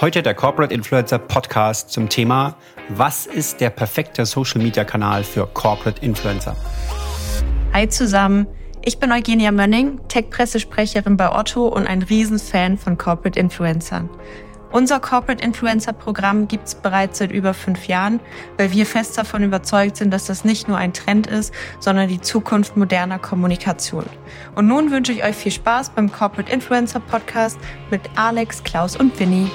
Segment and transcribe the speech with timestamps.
[0.00, 2.54] Heute der Corporate Influencer Podcast zum Thema
[2.88, 6.54] Was ist der perfekte Social Media Kanal für Corporate Influencer?
[7.72, 8.46] Hi zusammen,
[8.84, 14.08] ich bin Eugenia Mönning, Tech-Pressesprecherin bei Otto und ein Riesenfan von Corporate Influencern.
[14.70, 18.20] Unser Corporate Influencer Programm gibt es bereits seit über fünf Jahren,
[18.56, 22.20] weil wir fest davon überzeugt sind, dass das nicht nur ein Trend ist, sondern die
[22.20, 24.06] Zukunft moderner Kommunikation.
[24.54, 27.58] Und nun wünsche ich euch viel Spaß beim Corporate Influencer Podcast
[27.90, 29.50] mit Alex, Klaus und Winnie.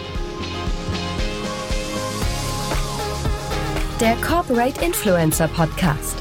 [4.02, 6.18] Der Corporate Influencer Podcast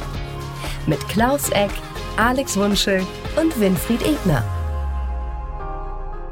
[0.87, 1.71] mit Klaus Eck,
[2.19, 3.05] Alex Wunschel
[3.41, 4.45] und Winfried Ebner.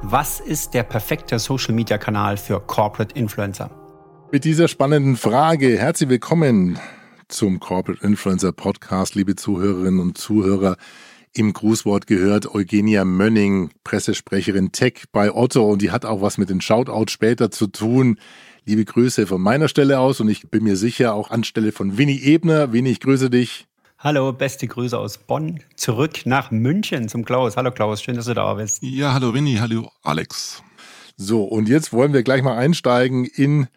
[0.03, 3.71] Was ist der perfekte Social Media Kanal für Corporate Influencer?
[4.31, 6.79] Mit dieser spannenden Frage herzlich willkommen
[7.29, 10.77] zum Corporate Influencer Podcast, liebe Zuhörerinnen und Zuhörer.
[11.33, 16.51] Im Grußwort gehört Eugenia Mönning, Pressesprecherin Tech bei Otto und die hat auch was mit
[16.51, 18.19] den Shoutouts später zu tun.
[18.67, 22.23] Liebe Grüße von meiner Stelle aus und ich bin mir sicher auch anstelle von Winnie
[22.23, 22.73] Ebner.
[22.73, 23.67] Winnie, ich grüße dich.
[23.99, 25.61] Hallo, beste Grüße aus Bonn.
[25.77, 27.57] Zurück nach München zum Klaus.
[27.57, 28.83] Hallo Klaus, schön, dass du da bist.
[28.83, 30.63] Ja, hallo Winnie, hallo Alex.
[31.17, 33.69] So, und jetzt wollen wir gleich mal einsteigen in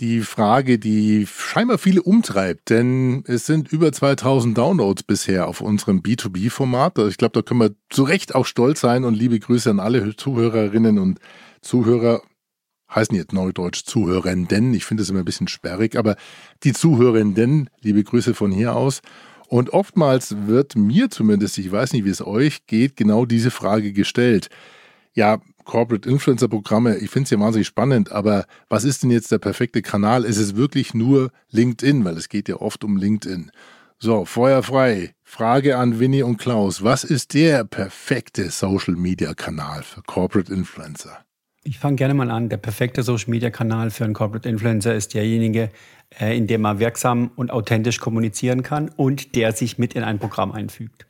[0.00, 6.00] die Frage, die scheinbar viele umtreibt, denn es sind über 2000 Downloads bisher auf unserem
[6.00, 6.98] B2B-Format.
[6.98, 10.16] Ich glaube, da können wir zu Recht auch stolz sein und liebe Grüße an alle
[10.16, 11.18] Zuhörerinnen und
[11.60, 12.22] Zuhörer.
[12.94, 14.74] Heißen jetzt Neudeutsch Zuhörenden.
[14.74, 16.16] Ich finde es immer ein bisschen sperrig, aber
[16.64, 19.00] die Zuhörenden, liebe Grüße von hier aus.
[19.48, 23.92] Und oftmals wird mir zumindest, ich weiß nicht, wie es euch geht, genau diese Frage
[23.92, 24.48] gestellt.
[25.12, 29.30] Ja, Corporate Influencer Programme, ich finde es ja wahnsinnig spannend, aber was ist denn jetzt
[29.30, 30.24] der perfekte Kanal?
[30.24, 32.04] Ist es wirklich nur LinkedIn?
[32.04, 33.50] Weil es geht ja oft um LinkedIn.
[33.98, 35.14] So, Feuer frei.
[35.22, 36.82] Frage an Winnie und Klaus.
[36.82, 41.18] Was ist der perfekte Social Media Kanal für Corporate Influencer?
[41.62, 42.48] Ich fange gerne mal an.
[42.48, 45.70] Der perfekte Social Media Kanal für einen Corporate Influencer ist derjenige,
[46.18, 50.18] äh, in dem man wirksam und authentisch kommunizieren kann und der sich mit in ein
[50.18, 51.06] Programm einfügt.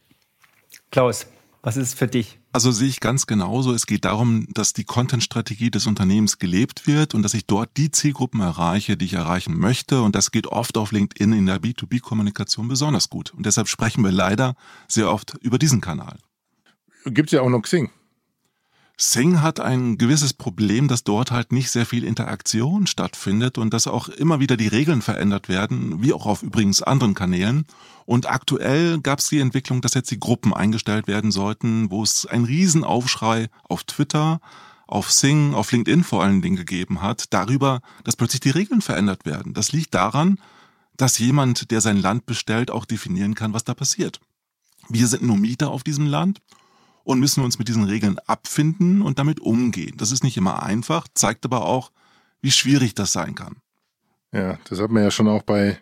[0.90, 1.26] Klaus,
[1.62, 2.38] was ist für dich?
[2.52, 3.72] Also sehe ich ganz genauso.
[3.72, 7.92] Es geht darum, dass die Content-Strategie des Unternehmens gelebt wird und dass ich dort die
[7.92, 10.02] Zielgruppen erreiche, die ich erreichen möchte.
[10.02, 13.32] Und das geht oft auf LinkedIn in der B2B-Kommunikation besonders gut.
[13.34, 14.56] Und deshalb sprechen wir leider
[14.88, 16.16] sehr oft über diesen Kanal.
[17.04, 17.90] Gibt es ja auch noch Xing.
[19.02, 23.86] Sing hat ein gewisses Problem, dass dort halt nicht sehr viel Interaktion stattfindet und dass
[23.86, 27.64] auch immer wieder die Regeln verändert werden, wie auch auf übrigens anderen Kanälen.
[28.04, 32.26] Und aktuell gab es die Entwicklung, dass jetzt die Gruppen eingestellt werden sollten, wo es
[32.26, 34.38] einen Riesenaufschrei auf Twitter,
[34.86, 39.24] auf Sing, auf LinkedIn vor allen Dingen gegeben hat, darüber, dass plötzlich die Regeln verändert
[39.24, 39.54] werden.
[39.54, 40.38] Das liegt daran,
[40.98, 44.20] dass jemand, der sein Land bestellt, auch definieren kann, was da passiert.
[44.90, 46.42] Wir sind nur Mieter auf diesem Land
[47.04, 49.94] und müssen uns mit diesen Regeln abfinden und damit umgehen.
[49.96, 51.90] Das ist nicht immer einfach, zeigt aber auch,
[52.40, 53.56] wie schwierig das sein kann.
[54.32, 55.78] Ja, das hat man ja schon auch bei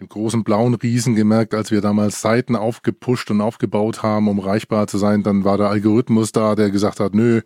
[0.00, 4.86] dem großen blauen Riesen gemerkt, als wir damals Seiten aufgepusht und aufgebaut haben, um reichbar
[4.86, 5.22] zu sein.
[5.22, 7.42] Dann war der Algorithmus da, der gesagt hat, nö,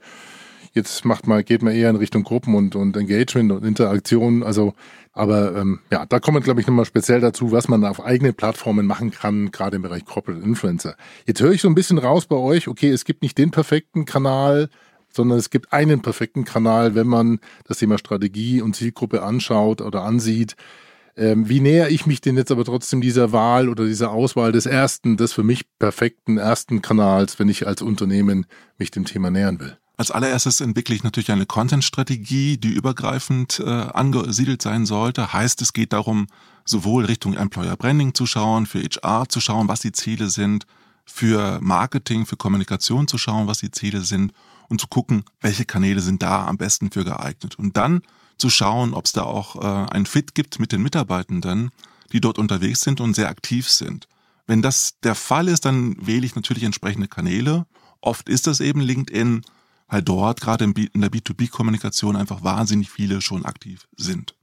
[0.72, 4.42] jetzt macht mal, geht man eher in Richtung Gruppen und, und Engagement und Interaktion.
[4.42, 4.74] Also,
[5.14, 8.32] aber ähm, ja, da kommen wir, glaube ich, nochmal speziell dazu, was man auf eigene
[8.32, 10.96] Plattformen machen kann, gerade im Bereich Corporate Influencer.
[11.24, 14.06] Jetzt höre ich so ein bisschen raus bei euch, okay, es gibt nicht den perfekten
[14.06, 14.68] Kanal,
[15.12, 20.02] sondern es gibt einen perfekten Kanal, wenn man das Thema Strategie und Zielgruppe anschaut oder
[20.02, 20.56] ansieht.
[21.16, 24.66] Ähm, wie näher ich mich denn jetzt aber trotzdem dieser Wahl oder dieser Auswahl des
[24.66, 28.46] ersten, des für mich perfekten ersten Kanals, wenn ich als Unternehmen
[28.78, 29.78] mich dem Thema nähern will?
[29.96, 35.32] Als allererstes entwickle ich natürlich eine Content-Strategie, die übergreifend äh, angesiedelt sein sollte.
[35.32, 36.26] Heißt, es geht darum,
[36.64, 40.66] sowohl Richtung Employer Branding zu schauen, für HR zu schauen, was die Ziele sind,
[41.04, 44.32] für Marketing, für Kommunikation zu schauen, was die Ziele sind
[44.68, 47.56] und zu gucken, welche Kanäle sind da am besten für geeignet.
[47.56, 48.02] Und dann
[48.36, 51.70] zu schauen, ob es da auch äh, ein Fit gibt mit den Mitarbeitenden,
[52.12, 54.08] die dort unterwegs sind und sehr aktiv sind.
[54.46, 57.66] Wenn das der Fall ist, dann wähle ich natürlich entsprechende Kanäle.
[58.00, 59.42] Oft ist das eben LinkedIn,
[59.94, 64.34] weil dort gerade in der B2B-Kommunikation einfach wahnsinnig viele schon aktiv sind.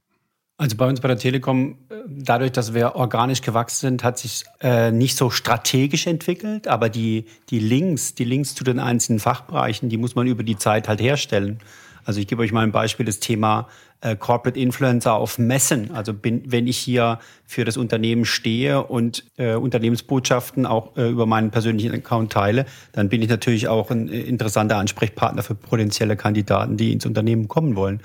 [0.56, 4.44] Also bei uns bei der Telekom, äh, dadurch, dass wir organisch gewachsen sind, hat sich
[4.62, 9.90] äh, nicht so strategisch entwickelt, aber die, die Links, die Links zu den einzelnen Fachbereichen,
[9.90, 11.58] die muss man über die Zeit halt herstellen.
[12.04, 13.68] Also ich gebe euch mal ein Beispiel, das Thema
[14.00, 15.92] äh, Corporate Influencer auf Messen.
[15.92, 21.26] Also bin, wenn ich hier für das Unternehmen stehe und äh, Unternehmensbotschaften auch äh, über
[21.26, 26.16] meinen persönlichen Account teile, dann bin ich natürlich auch ein äh, interessanter Ansprechpartner für potenzielle
[26.16, 28.00] Kandidaten, die ins Unternehmen kommen wollen.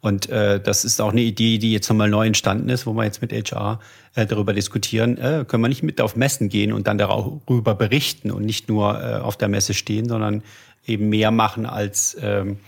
[0.00, 3.04] Und äh, das ist auch eine Idee, die jetzt nochmal neu entstanden ist, wo wir
[3.04, 3.80] jetzt mit HR
[4.14, 8.30] äh, darüber diskutieren, äh, können wir nicht mit auf Messen gehen und dann darüber berichten
[8.30, 10.42] und nicht nur äh, auf der Messe stehen, sondern
[10.86, 12.58] eben mehr machen als ähm,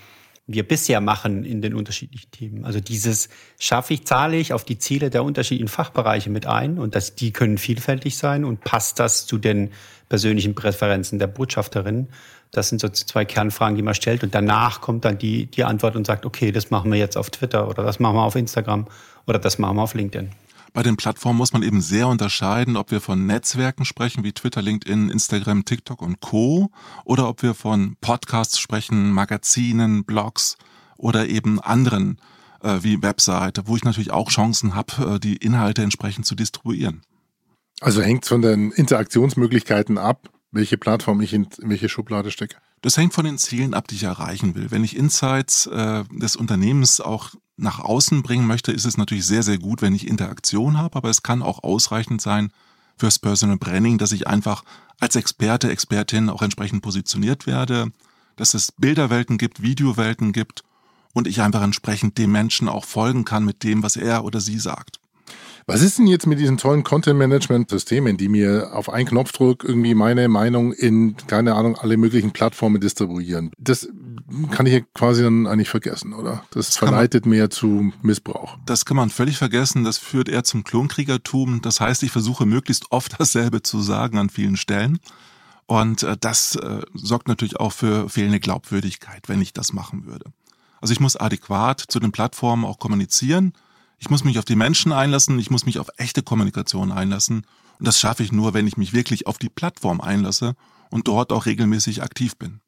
[0.52, 2.64] wir bisher machen in den unterschiedlichen Themen.
[2.64, 3.28] Also dieses
[3.58, 7.32] schaffe ich, zahle ich auf die Ziele der unterschiedlichen Fachbereiche mit ein und dass die
[7.32, 9.70] können vielfältig sein und passt das zu den
[10.08, 12.08] persönlichen Präferenzen der Botschafterin.
[12.50, 15.96] Das sind so zwei Kernfragen, die man stellt und danach kommt dann die, die Antwort
[15.96, 18.86] und sagt, okay, das machen wir jetzt auf Twitter oder das machen wir auf Instagram
[19.26, 20.30] oder das machen wir auf LinkedIn.
[20.72, 24.62] Bei den Plattformen muss man eben sehr unterscheiden, ob wir von Netzwerken sprechen wie Twitter,
[24.62, 26.70] LinkedIn, Instagram, TikTok und Co.
[27.04, 30.56] oder ob wir von Podcasts sprechen, Magazinen, Blogs
[30.96, 32.18] oder eben anderen
[32.62, 37.02] äh, wie Webseite, wo ich natürlich auch Chancen habe, äh, die Inhalte entsprechend zu distribuieren.
[37.80, 42.56] Also hängt von den Interaktionsmöglichkeiten ab, welche Plattform ich in welche Schublade stecke.
[42.82, 44.70] Das hängt von den Zielen ab, die ich erreichen will.
[44.70, 49.44] Wenn ich Insights äh, des Unternehmens auch nach außen bringen möchte, ist es natürlich sehr,
[49.44, 52.50] sehr gut, wenn ich Interaktion habe, aber es kann auch ausreichend sein
[52.96, 54.64] fürs Personal Branding, dass ich einfach
[54.98, 57.92] als Experte, Expertin auch entsprechend positioniert werde,
[58.36, 60.64] dass es Bilderwelten gibt, Videowelten gibt
[61.12, 64.58] und ich einfach entsprechend dem Menschen auch folgen kann mit dem, was er oder sie
[64.58, 64.98] sagt.
[65.66, 70.28] Was ist denn jetzt mit diesen tollen Content-Management-Systemen, die mir auf einen Knopfdruck irgendwie meine
[70.28, 73.52] Meinung in, keine Ahnung, alle möglichen Plattformen distribuieren?
[73.58, 73.88] Das
[74.50, 76.44] kann ich ja quasi dann eigentlich vergessen, oder?
[76.50, 78.56] Das, das verleitet man, mehr zu Missbrauch.
[78.66, 79.84] Das kann man völlig vergessen.
[79.84, 81.62] Das führt eher zum Klonkriegertum.
[81.62, 84.98] Das heißt, ich versuche möglichst oft dasselbe zu sagen an vielen Stellen.
[85.66, 90.26] Und äh, das äh, sorgt natürlich auch für fehlende Glaubwürdigkeit, wenn ich das machen würde.
[90.80, 93.52] Also ich muss adäquat zu den Plattformen auch kommunizieren
[94.02, 97.46] ich muss mich auf die Menschen einlassen, ich muss mich auf echte Kommunikation einlassen.
[97.78, 100.54] Und das schaffe ich nur, wenn ich mich wirklich auf die Plattform einlasse
[100.90, 102.60] und dort auch regelmäßig aktiv bin.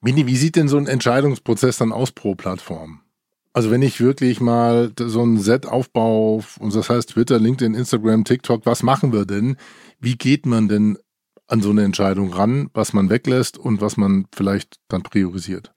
[0.00, 3.00] Mini, wie sieht denn so ein Entscheidungsprozess dann aus pro Plattform?
[3.52, 8.24] Also wenn ich wirklich mal so ein Set aufbaue, und das heißt Twitter, LinkedIn, Instagram,
[8.24, 9.56] TikTok, was machen wir denn?
[10.00, 10.98] Wie geht man denn
[11.46, 15.73] an so eine Entscheidung ran, was man weglässt und was man vielleicht dann priorisiert?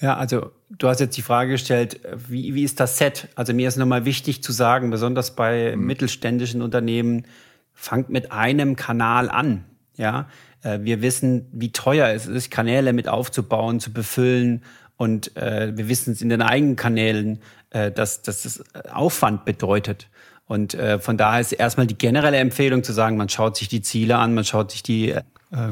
[0.00, 3.28] Ja, also du hast jetzt die Frage gestellt, wie, wie ist das Set?
[3.34, 5.86] Also mir ist nochmal wichtig zu sagen, besonders bei mhm.
[5.86, 7.26] mittelständischen Unternehmen,
[7.74, 9.64] fangt mit einem Kanal an.
[9.96, 10.28] Ja,
[10.62, 14.62] äh, wir wissen, wie teuer es ist, Kanäle mit aufzubauen, zu befüllen.
[14.96, 17.40] Und äh, wir wissen es in den eigenen Kanälen,
[17.70, 18.62] äh, dass, dass das
[18.92, 20.08] Aufwand bedeutet.
[20.46, 23.82] Und äh, von daher ist erstmal die generelle Empfehlung zu sagen, man schaut sich die
[23.82, 25.22] Ziele an, man schaut sich die äh,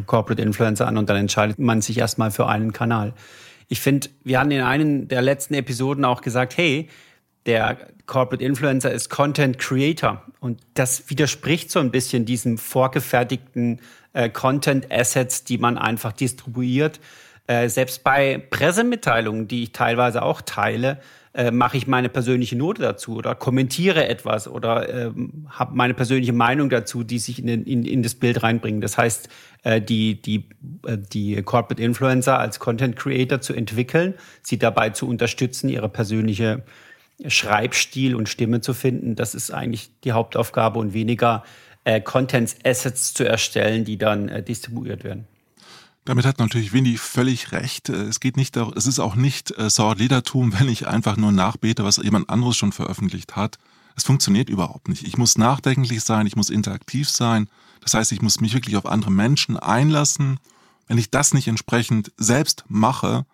[0.04, 3.14] Corporate Influencer an und dann entscheidet man sich erstmal für einen Kanal.
[3.68, 6.88] Ich finde, wir hatten in einem der letzten Episoden auch gesagt, hey,
[7.46, 10.22] der Corporate Influencer ist Content Creator.
[10.40, 13.80] Und das widerspricht so ein bisschen diesem vorgefertigten
[14.12, 17.00] äh, Content Assets, die man einfach distribuiert.
[17.46, 21.00] Äh, selbst bei Pressemitteilungen, die ich teilweise auch teile,
[21.36, 26.32] äh, mache ich meine persönliche Note dazu oder kommentiere etwas oder ähm, habe meine persönliche
[26.32, 28.80] Meinung dazu, die sich in, in, in das Bild reinbringen.
[28.80, 29.28] Das heißt,
[29.62, 30.48] äh, die, die,
[30.86, 36.62] äh, die Corporate Influencer als Content Creator zu entwickeln, sie dabei zu unterstützen, ihre persönliche
[37.26, 41.44] Schreibstil und Stimme zu finden, das ist eigentlich die Hauptaufgabe und weniger
[41.84, 45.26] äh, Contents Assets zu erstellen, die dann äh, distribuiert werden.
[46.06, 47.88] Damit hat natürlich Winnie völlig recht.
[47.88, 51.84] Äh, es geht nicht, es ist auch nicht äh, Sword-Leadertum, wenn ich einfach nur nachbete,
[51.84, 53.58] was jemand anderes schon veröffentlicht hat.
[53.96, 55.06] Es funktioniert überhaupt nicht.
[55.06, 57.48] Ich muss nachdenklich sein, ich muss interaktiv sein.
[57.80, 60.38] Das heißt, ich muss mich wirklich auf andere Menschen einlassen.
[60.86, 63.26] Wenn ich das nicht entsprechend selbst mache,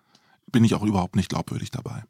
[0.50, 2.04] bin ich auch überhaupt nicht glaubwürdig dabei.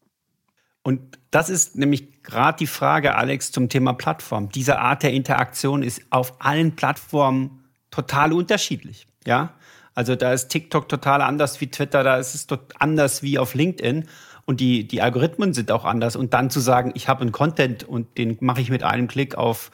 [0.83, 4.49] Und das ist nämlich gerade die Frage, Alex, zum Thema Plattform.
[4.51, 9.07] Diese Art der Interaktion ist auf allen Plattformen total unterschiedlich.
[9.25, 9.55] Ja,
[9.95, 12.47] also da ist TikTok total anders wie Twitter, da ist es
[12.79, 14.07] anders wie auf LinkedIn.
[14.45, 16.17] Und die, die Algorithmen sind auch anders.
[16.17, 19.37] Und dann zu sagen, ich habe einen Content und den mache ich mit einem Klick
[19.37, 19.71] auf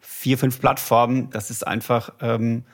[0.00, 2.64] vier, fünf Plattformen, das ist einfach, ähm,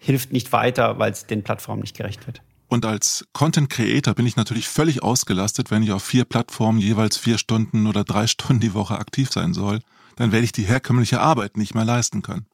[0.00, 2.40] hilft nicht weiter, weil es den Plattformen nicht gerecht wird.
[2.68, 7.18] Und als Content Creator bin ich natürlich völlig ausgelastet, wenn ich auf vier Plattformen jeweils
[7.18, 9.80] vier Stunden oder drei Stunden die Woche aktiv sein soll.
[10.16, 12.46] Dann werde ich die herkömmliche Arbeit nicht mehr leisten können.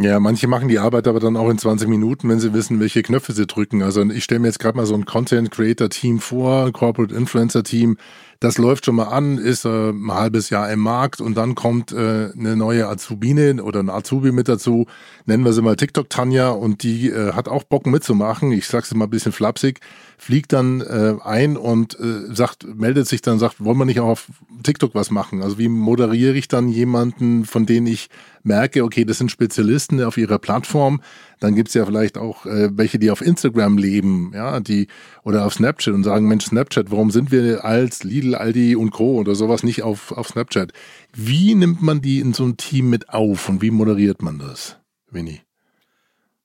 [0.00, 3.02] Ja, manche machen die Arbeit aber dann auch in 20 Minuten, wenn sie wissen, welche
[3.02, 3.82] Knöpfe sie drücken.
[3.82, 7.12] Also ich stelle mir jetzt gerade mal so ein Content Creator Team vor, ein Corporate
[7.12, 7.96] Influencer Team.
[8.40, 11.90] Das läuft schon mal an, ist äh, ein halbes Jahr im Markt und dann kommt
[11.90, 14.86] äh, eine neue Azubine oder ein Azubi mit dazu.
[15.26, 18.52] Nennen wir sie mal TikTok Tanja und die äh, hat auch Bock mitzumachen.
[18.52, 19.80] Ich sag's mal ein bisschen flapsig
[20.18, 24.08] fliegt dann äh, ein und äh, sagt, meldet sich dann, sagt, wollen wir nicht auch
[24.08, 24.28] auf
[24.64, 25.42] TikTok was machen?
[25.42, 28.10] Also wie moderiere ich dann jemanden, von denen ich
[28.42, 31.00] merke, okay, das sind Spezialisten auf ihrer Plattform.
[31.40, 34.88] Dann gibt's ja vielleicht auch äh, welche, die auf Instagram leben, ja, die
[35.22, 39.16] oder auf Snapchat und sagen, Mensch, Snapchat, warum sind wir als Lidl, Aldi und Co.
[39.18, 40.72] oder sowas nicht auf, auf Snapchat?
[41.14, 44.78] Wie nimmt man die in so ein Team mit auf und wie moderiert man das,
[45.10, 45.40] Winnie?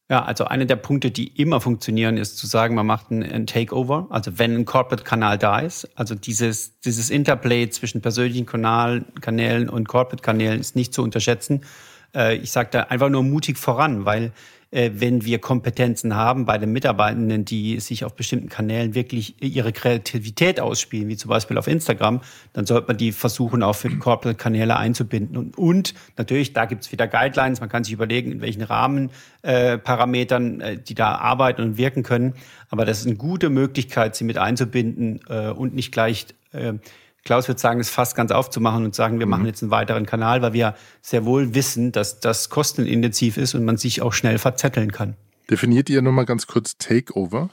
[0.10, 4.08] Ja, also einer der Punkte, die immer funktionieren, ist zu sagen, man macht ein, Takeover.
[4.10, 10.60] Also wenn ein Corporate-Kanal da ist, also dieses, dieses Interplay zwischen persönlichen Kanälen und Corporate-Kanälen
[10.60, 11.62] ist nicht zu unterschätzen.
[12.14, 14.34] Äh, ich sage da einfach nur mutig voran, weil
[14.76, 20.60] wenn wir Kompetenzen haben bei den Mitarbeitenden, die sich auf bestimmten Kanälen wirklich ihre Kreativität
[20.60, 22.22] ausspielen, wie zum Beispiel auf Instagram,
[22.54, 25.38] dann sollte man die versuchen, auch für die Corporate-Kanäle einzubinden.
[25.38, 30.74] Und, und natürlich, da gibt's wieder Guidelines, man kann sich überlegen, in welchen Rahmenparametern äh,
[30.74, 32.34] äh, die da arbeiten und wirken können.
[32.70, 36.74] Aber das ist eine gute Möglichkeit, sie mit einzubinden äh, und nicht gleich äh,
[37.24, 39.32] Klaus würde sagen, es fast ganz aufzumachen und sagen, wir mhm.
[39.32, 43.64] machen jetzt einen weiteren Kanal, weil wir sehr wohl wissen, dass das kostenintensiv ist und
[43.64, 45.16] man sich auch schnell verzetteln kann.
[45.50, 47.50] Definiert ihr nochmal ganz kurz Takeover?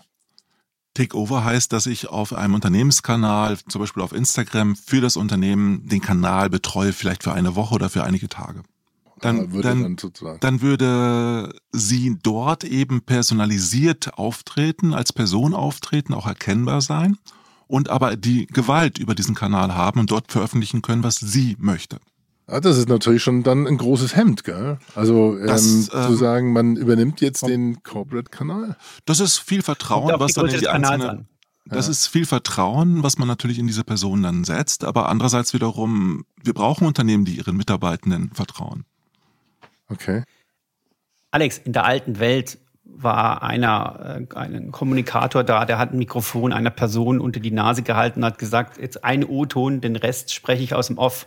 [0.95, 6.00] Takeover heißt, dass ich auf einem Unternehmenskanal, zum Beispiel auf Instagram, für das Unternehmen den
[6.00, 8.62] Kanal betreue, vielleicht für eine Woche oder für einige Tage.
[9.21, 16.27] Dann, würde, dann, dann, dann würde sie dort eben personalisiert auftreten, als Person auftreten, auch
[16.27, 17.19] erkennbar sein
[17.71, 21.99] und aber die Gewalt über diesen Kanal haben und dort veröffentlichen können, was sie möchte.
[22.49, 24.79] Ja, das ist natürlich schon dann ein großes Hemd, gell?
[24.97, 28.77] Also ähm, das, ähm, zu sagen, man übernimmt jetzt den Corporate-Kanal.
[29.05, 31.27] Das ist viel Vertrauen, was dann in die einzelne,
[31.67, 31.93] das ja.
[31.93, 36.55] ist viel Vertrauen, was man natürlich in diese Person dann setzt, aber andererseits wiederum, wir
[36.55, 38.85] brauchen Unternehmen, die ihren Mitarbeitenden vertrauen.
[39.89, 40.25] Okay.
[41.31, 42.59] Alex, in der alten Welt
[42.97, 47.82] war einer, äh, ein Kommunikator da, der hat ein Mikrofon einer Person unter die Nase
[47.82, 51.26] gehalten hat gesagt, jetzt ein O-Ton, den Rest spreche ich aus dem Off.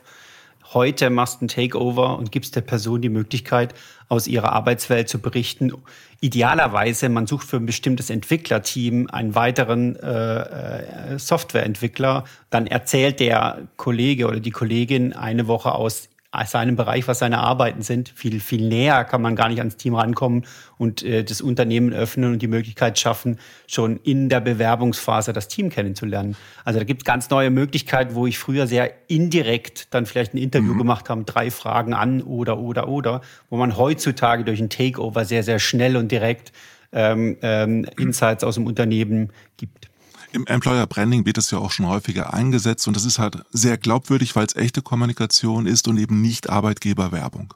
[0.74, 3.76] Heute machst du ein Takeover und gibst der Person die Möglichkeit,
[4.10, 5.72] aus ihrer Arbeitswelt zu berichten.
[6.20, 12.24] Idealerweise, man sucht für ein bestimmtes Entwicklerteam einen weiteren äh, äh Softwareentwickler.
[12.50, 16.10] Dann erzählt der Kollege oder die Kollegin eine Woche aus
[16.46, 18.10] seinem Bereich, was seine Arbeiten sind.
[18.10, 20.46] Viel, viel näher kann man gar nicht ans Team rankommen
[20.78, 25.70] und äh, das Unternehmen öffnen und die Möglichkeit schaffen, schon in der Bewerbungsphase das Team
[25.70, 26.36] kennenzulernen.
[26.66, 30.38] Also da gibt es ganz neue Möglichkeiten, wo ich früher sehr indirekt dann vielleicht ein
[30.38, 30.80] Interview mhm.
[30.80, 35.44] gemacht habe, drei Fragen an oder, oder, oder, wo man heutzutage durch ein Takeover sehr,
[35.44, 36.52] sehr schnell und direkt
[36.92, 39.93] ähm, ähm, Insights aus dem Unternehmen gibt.
[40.34, 43.78] Im Employer Branding wird es ja auch schon häufiger eingesetzt und das ist halt sehr
[43.78, 47.54] glaubwürdig, weil es echte Kommunikation ist und eben nicht Arbeitgeberwerbung.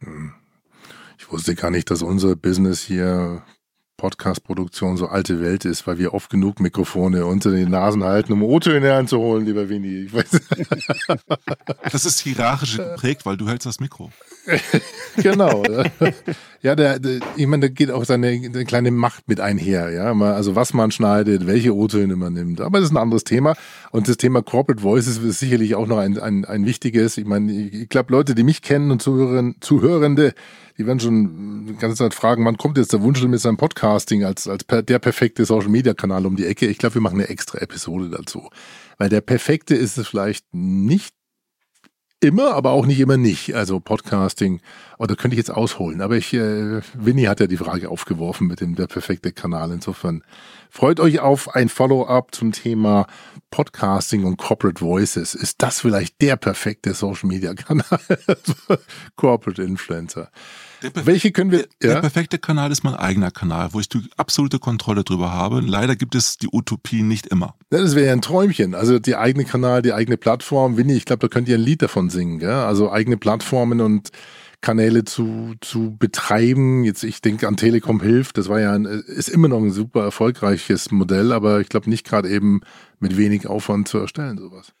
[0.00, 0.32] Hm.
[1.18, 3.42] Ich wusste gar nicht, dass unser Business hier
[3.96, 8.42] Podcast-Produktion so alte Welt ist, weil wir oft genug Mikrofone unter den Nasen halten, um
[8.42, 10.10] O-Töne anzuholen, lieber Winnie.
[11.90, 14.10] das ist hierarchisch geprägt, weil du hältst das Mikro.
[15.16, 15.62] genau.
[16.64, 20.14] ja, der, der, ich meine, da geht auch seine kleine Macht mit einher, ja.
[20.14, 22.62] Also was man schneidet, welche O-Töne man nimmt.
[22.62, 23.54] Aber das ist ein anderes Thema.
[23.90, 27.18] Und das Thema Corporate Voices ist sicherlich auch noch ein, ein, ein wichtiges.
[27.18, 30.32] Ich meine, ich glaube, Leute, die mich kennen und zuhören, Zuhörende,
[30.78, 34.24] die werden schon die ganze Zeit fragen, wann kommt jetzt der Wunschel mit seinem Podcasting
[34.24, 36.66] als, als per, der perfekte Social Media Kanal um die Ecke?
[36.66, 38.48] Ich glaube, wir machen eine extra Episode dazu.
[38.96, 41.14] Weil der perfekte ist es vielleicht nicht
[42.20, 43.54] immer, aber auch nicht immer nicht.
[43.54, 44.60] Also Podcasting,
[44.98, 46.00] oder oh, könnte ich jetzt ausholen.
[46.00, 49.70] Aber ich, äh, Winnie hat ja die Frage aufgeworfen mit dem der perfekte Kanal.
[49.72, 50.22] Insofern
[50.70, 53.06] freut euch auf ein Follow-up zum Thema
[53.50, 55.34] Podcasting und Corporate Voices.
[55.34, 58.00] Ist das vielleicht der perfekte Social Media Kanal?
[59.16, 60.30] Corporate Influencer.
[60.94, 61.66] Welche können wir?
[61.82, 61.94] Der, ja?
[61.94, 65.60] der perfekte Kanal ist mein eigener Kanal, wo ich die absolute Kontrolle drüber habe.
[65.60, 67.54] Leider gibt es die Utopie nicht immer.
[67.72, 68.74] Ja, das wäre ja ein Träumchen.
[68.74, 70.76] Also die eigene Kanal, die eigene Plattform.
[70.76, 72.38] Winnie, ich glaube, da könnt ihr ein Lied davon singen.
[72.38, 72.50] Gell?
[72.50, 74.10] Also eigene Plattformen und
[74.64, 76.84] Kanäle zu, zu betreiben.
[76.84, 78.38] Jetzt, ich denke an Telekom hilft.
[78.38, 82.06] Das war ja ein, ist immer noch ein super erfolgreiches Modell, aber ich glaube nicht
[82.06, 82.62] gerade eben
[82.98, 84.72] mit wenig Aufwand zu erstellen, sowas.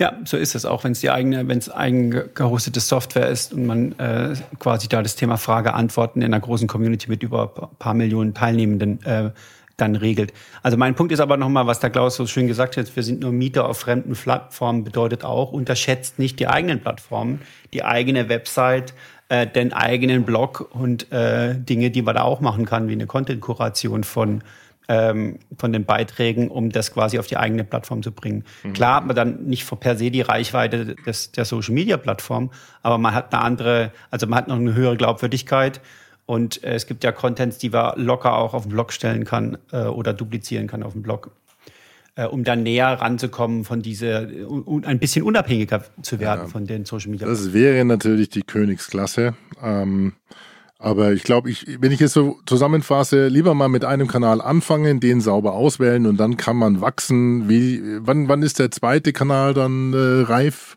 [0.00, 3.52] Ja, so ist es auch, wenn es die eigene, wenn es eigen gehostete Software ist
[3.52, 7.94] und man äh, quasi da das Thema Frage-Antworten in einer großen Community mit über paar
[7.94, 9.30] Millionen Teilnehmenden äh,
[9.76, 10.32] dann regelt.
[10.64, 13.20] Also mein Punkt ist aber nochmal, was der Klaus so schön gesagt hat, wir sind
[13.20, 18.94] nur Mieter auf fremden Plattformen, bedeutet auch, unterschätzt nicht die eigenen Plattformen, die eigene Website,
[19.28, 23.06] äh, den eigenen Blog und äh, Dinge, die man da auch machen kann, wie eine
[23.06, 24.42] Content-Kuration von
[24.88, 28.44] ähm, von den Beiträgen, um das quasi auf die eigene Plattform zu bringen.
[28.62, 28.72] Mhm.
[28.72, 32.50] Klar hat man dann nicht per se die Reichweite des, der Social Media Plattform,
[32.82, 35.80] aber man hat eine andere, also man hat noch eine höhere Glaubwürdigkeit
[36.26, 39.58] und äh, es gibt ja Contents, die man locker auch auf den Blog stellen kann
[39.72, 41.30] äh, oder duplizieren kann auf dem Blog.
[42.16, 46.64] Äh, um dann näher ranzukommen von diese, un, ein bisschen unabhängiger zu werden ja, von
[46.64, 47.26] den Social Media.
[47.26, 49.34] Das wäre natürlich die Königsklasse.
[49.60, 50.12] Ähm,
[50.84, 55.00] aber ich glaube, ich, wenn ich es so zusammenfasse, lieber mal mit einem Kanal anfangen,
[55.00, 57.48] den sauber auswählen und dann kann man wachsen.
[57.48, 60.76] Wie, wann, wann ist der zweite Kanal dann äh, reif?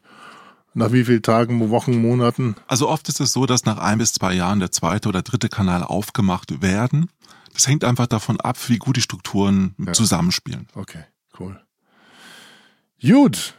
[0.73, 2.55] Nach wie vielen Tagen, Wochen, Monaten?
[2.67, 5.49] Also oft ist es so, dass nach ein bis zwei Jahren der zweite oder dritte
[5.49, 7.09] Kanal aufgemacht werden.
[7.53, 9.91] Das hängt einfach davon ab, wie gut die Strukturen ja.
[9.91, 10.67] zusammenspielen.
[10.73, 11.03] Okay,
[11.37, 11.59] cool.
[13.01, 13.55] Gut.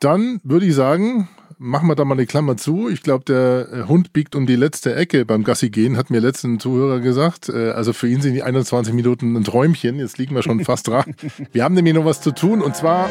[0.00, 2.88] Dann würde ich sagen, machen wir da mal eine Klammer zu.
[2.88, 6.20] Ich glaube, der äh, Hund biegt um die letzte Ecke beim Gassi gehen, hat mir
[6.20, 7.48] letzten Zuhörer gesagt.
[7.48, 9.98] Äh, also für ihn sind die 21 Minuten ein Träumchen.
[9.98, 11.14] Jetzt liegen wir schon fast dran.
[11.52, 13.10] Wir haben nämlich noch was zu tun und zwar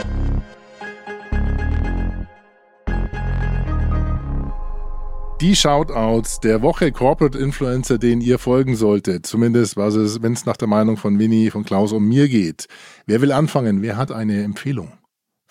[5.42, 9.26] die Shoutouts der Woche Corporate Influencer, denen ihr folgen solltet.
[9.26, 12.68] Zumindest was es, wenn es nach der Meinung von Winnie, von Klaus und mir geht.
[13.06, 13.82] Wer will anfangen?
[13.82, 14.92] Wer hat eine Empfehlung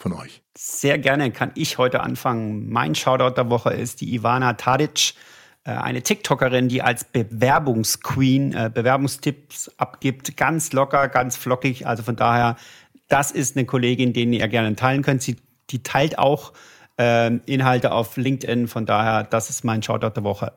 [0.04, 0.42] von euch?
[0.56, 2.68] Sehr gerne kann ich heute anfangen.
[2.70, 5.14] Mein Shoutout der Woche ist die Ivana Tadic,
[5.64, 10.36] äh, eine TikTokerin, die als Bewerbungsqueen äh, Bewerbungstipps abgibt.
[10.36, 11.86] Ganz locker, ganz flockig.
[11.86, 12.56] Also von daher,
[13.08, 15.22] das ist eine Kollegin, den ihr gerne teilen könnt.
[15.22, 15.36] Sie,
[15.70, 16.52] die teilt auch
[17.00, 18.68] äh, Inhalte auf LinkedIn.
[18.68, 20.52] Von daher, das ist mein Shoutout der Woche.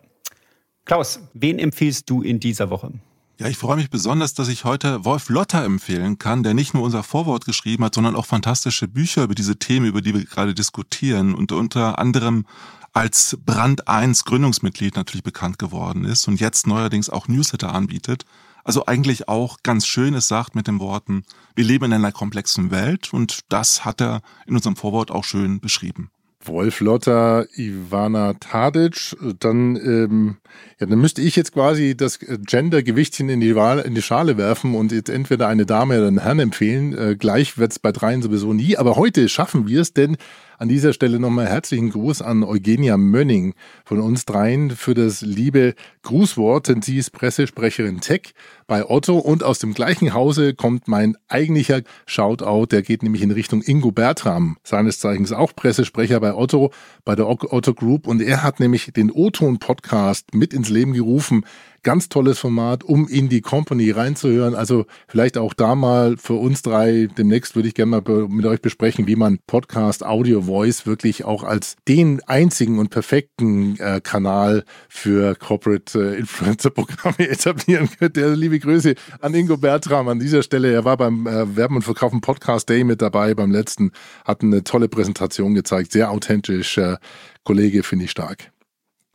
[0.83, 2.91] Klaus, wen empfiehlst du in dieser Woche?
[3.39, 6.81] Ja, ich freue mich besonders, dass ich heute Wolf Lotter empfehlen kann, der nicht nur
[6.81, 10.55] unser Vorwort geschrieben hat, sondern auch fantastische Bücher über diese Themen, über die wir gerade
[10.55, 12.47] diskutieren und unter anderem
[12.93, 18.25] als Brand 1 Gründungsmitglied natürlich bekannt geworden ist und jetzt neuerdings auch Newsletter anbietet.
[18.63, 23.13] Also eigentlich auch ganz schönes sagt mit den Worten, wir leben in einer komplexen Welt
[23.13, 26.09] und das hat er in unserem Vorwort auch schön beschrieben.
[26.47, 30.37] Wolf Lotter, Ivana Tadic, dann, ähm,
[30.79, 34.91] ja, dann müsste ich jetzt quasi das Gender-Gewichtchen in die, in die Schale werfen und
[34.91, 36.95] jetzt entweder eine Dame oder einen Herrn empfehlen.
[36.95, 40.17] Äh, gleich wird's bei dreien sowieso nie, aber heute schaffen wir es, denn
[40.59, 43.53] an dieser Stelle nochmal herzlichen Gruß an Eugenia Mönning
[43.85, 48.33] von uns dreien für das liebe Grußwort, denn sie ist Pressesprecherin Tech
[48.65, 53.31] bei Otto und aus dem gleichen Hause kommt mein eigentlicher Shoutout, der geht nämlich in
[53.31, 56.71] Richtung Ingo Bertram, seines Zeichens auch Pressesprecher bei Otto,
[57.05, 61.45] bei der Otto Group und er hat nämlich den O-Ton Podcast mit ins Leben gerufen,
[61.87, 64.55] Ganz tolles Format, um in die Company reinzuhören.
[64.55, 68.61] Also vielleicht auch da mal für uns drei, demnächst würde ich gerne mal mit euch
[68.61, 74.65] besprechen, wie man Podcast Audio Voice wirklich auch als den einzigen und perfekten äh, Kanal
[74.89, 78.21] für Corporate äh, Influencer Programme etablieren könnte.
[78.21, 80.73] Also liebe Grüße an Ingo Bertram an dieser Stelle.
[80.73, 83.91] Er war beim äh, Werben und Verkaufen Podcast Day mit dabei beim letzten,
[84.25, 86.77] hat eine tolle Präsentation gezeigt, sehr authentisch.
[86.77, 86.97] Äh,
[87.45, 88.51] Kollege finde ich stark.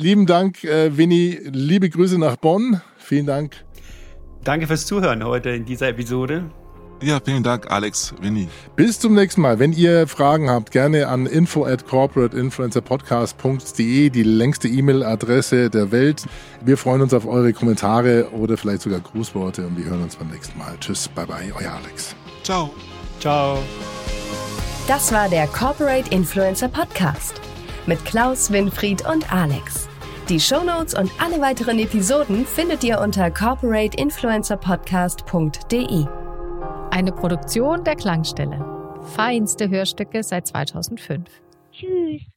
[0.02, 1.38] Lieben Dank, äh, Winnie.
[1.44, 2.80] Liebe Grüße nach Bonn.
[2.98, 3.64] Vielen Dank.
[4.42, 6.50] Danke fürs Zuhören heute in dieser Episode.
[7.00, 8.48] Ja, vielen Dank, Alex, Winnie.
[8.74, 9.60] Bis zum nächsten Mal.
[9.60, 16.24] Wenn ihr Fragen habt, gerne an info at corporateinfluencerpodcast.de, die längste E-Mail-Adresse der Welt.
[16.64, 20.28] Wir freuen uns auf eure Kommentare oder vielleicht sogar Grußworte und wir hören uns beim
[20.28, 20.74] nächsten Mal.
[20.80, 22.16] Tschüss, bye bye, euer Alex.
[22.42, 22.70] Ciao.
[23.20, 23.58] Ciao.
[24.88, 27.40] Das war der Corporate Influencer Podcast
[27.86, 29.81] mit Klaus, Winfried und Alex.
[30.28, 36.06] Die Shownotes und alle weiteren Episoden findet ihr unter corporateinfluencerpodcast.de.
[36.90, 38.64] Eine Produktion der Klangstelle.
[39.16, 41.28] Feinste Hörstücke seit 2005.
[41.72, 42.31] Tschüss.